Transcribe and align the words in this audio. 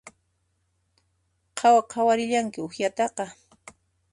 Qhawa 1.57 1.81
qhawarillanki 1.91 2.59
uywataqa 2.67 3.25